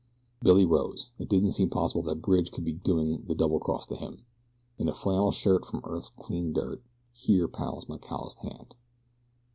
[0.41, 1.11] Billy rose.
[1.19, 4.25] It didn't seem possible that Bridge could be going to double cross him.
[4.79, 6.81] In a flannel shirt from earth's clean dirt,
[7.13, 8.73] Here, pal, is my calloused hand!